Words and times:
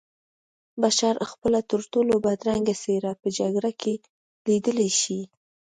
بشر 0.81 1.15
خپله 1.31 1.59
ترټولو 1.71 2.13
بدرنګه 2.25 2.75
څېره 2.83 3.11
په 3.21 3.27
جګړه 3.37 3.71
کې 3.81 3.93
لیدلی 4.47 4.89
شي 5.01 5.21